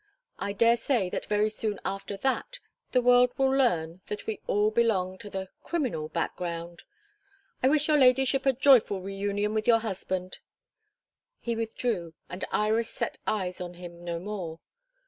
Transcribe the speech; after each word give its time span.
I 0.39 0.53
daresay 0.53 1.11
that 1.11 1.27
very 1.27 1.49
soon 1.51 1.79
after 1.85 2.17
that 2.17 2.57
the 2.91 3.03
world 3.03 3.33
will 3.37 3.51
learn 3.55 4.01
that 4.07 4.25
we 4.25 4.41
all 4.47 4.71
belong 4.71 5.19
to 5.19 5.29
the 5.29 5.49
criminal 5.61 6.09
background. 6.09 6.81
I 7.61 7.67
wish 7.69 7.87
your 7.87 7.99
ladyship 7.99 8.47
a 8.47 8.53
joyful 8.53 8.99
reunion 8.99 9.53
with 9.53 9.67
your 9.67 9.77
husband!" 9.81 10.39
He 11.39 11.55
withdrew, 11.55 12.15
and 12.31 12.43
Iris 12.51 12.89
set 12.89 13.19
eyes 13.27 13.61
on 13.61 13.75
him 13.75 14.03
no 14.03 14.17
more. 14.17 14.59